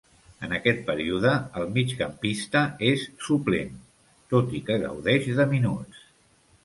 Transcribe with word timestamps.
En 0.45 0.53
aquest 0.57 0.79
període, 0.85 1.33
el 1.61 1.67
migcampista 1.75 2.63
és 2.89 3.05
suplent, 3.27 3.77
tot 4.35 4.57
i 4.61 4.63
que 4.71 4.79
gaudeix 4.87 5.29
de 5.43 5.47
minuts. 5.57 6.03